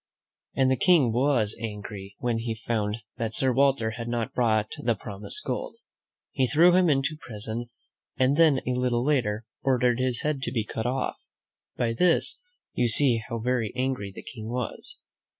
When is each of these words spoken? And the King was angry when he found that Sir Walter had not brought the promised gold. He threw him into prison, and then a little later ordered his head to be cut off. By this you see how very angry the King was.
And 0.55 0.71
the 0.71 0.77
King 0.77 1.13
was 1.13 1.55
angry 1.61 2.15
when 2.17 2.39
he 2.39 2.55
found 2.55 3.03
that 3.17 3.35
Sir 3.35 3.53
Walter 3.53 3.91
had 3.91 4.07
not 4.07 4.33
brought 4.33 4.71
the 4.79 4.95
promised 4.95 5.43
gold. 5.45 5.75
He 6.31 6.47
threw 6.47 6.71
him 6.71 6.89
into 6.89 7.15
prison, 7.15 7.67
and 8.17 8.35
then 8.35 8.61
a 8.65 8.73
little 8.73 9.05
later 9.05 9.45
ordered 9.61 9.99
his 9.99 10.21
head 10.23 10.41
to 10.41 10.51
be 10.51 10.63
cut 10.65 10.87
off. 10.87 11.17
By 11.77 11.93
this 11.93 12.39
you 12.73 12.87
see 12.87 13.21
how 13.29 13.37
very 13.37 13.71
angry 13.75 14.11
the 14.11 14.23
King 14.23 14.49
was. 14.49 14.97